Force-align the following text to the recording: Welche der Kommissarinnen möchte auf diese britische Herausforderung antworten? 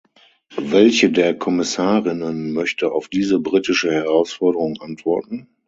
Welche 0.57 1.11
der 1.11 1.37
Kommissarinnen 1.37 2.53
möchte 2.53 2.91
auf 2.91 3.07
diese 3.07 3.39
britische 3.39 3.91
Herausforderung 3.91 4.77
antworten? 4.81 5.47